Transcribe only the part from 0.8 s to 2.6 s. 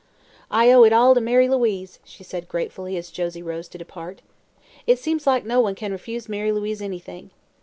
it all to Mary Louise," she said